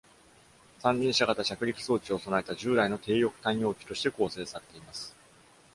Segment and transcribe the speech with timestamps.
[0.79, 5.15] 三輪車型着陸装置を備えた従来の低翼単葉機として構成されています。